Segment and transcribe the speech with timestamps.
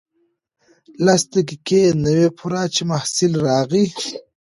[1.05, 3.85] لس دقیقې نه وې پوره چې محصل راغی.